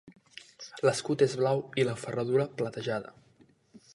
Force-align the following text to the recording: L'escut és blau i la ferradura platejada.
L'escut 0.87 1.25
és 1.25 1.35
blau 1.41 1.61
i 1.83 1.85
la 1.87 1.95
ferradura 2.05 2.49
platejada. 2.63 3.13